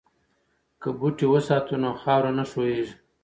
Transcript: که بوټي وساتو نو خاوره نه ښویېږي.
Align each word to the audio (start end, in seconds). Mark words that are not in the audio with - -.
که 0.81 0.89
بوټي 0.99 1.25
وساتو 1.29 1.73
نو 1.83 1.89
خاوره 2.01 2.31
نه 2.37 2.43
ښویېږي. 2.49 2.95